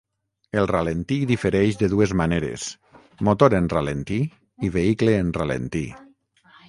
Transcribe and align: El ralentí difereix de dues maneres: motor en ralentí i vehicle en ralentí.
El 0.59 0.67
ralentí 0.69 1.17
difereix 1.31 1.77
de 1.81 1.89
dues 1.91 2.15
maneres: 2.21 2.65
motor 3.29 3.57
en 3.59 3.69
ralentí 3.75 4.21
i 4.69 4.73
vehicle 4.79 5.15
en 5.27 5.31
ralentí. 5.41 5.85